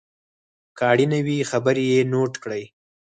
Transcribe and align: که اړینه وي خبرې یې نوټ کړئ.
که 0.77 0.83
اړینه 0.91 1.19
وي 1.25 1.37
خبرې 1.51 1.83
یې 1.91 1.99
نوټ 2.11 2.33
کړئ. 2.43 2.63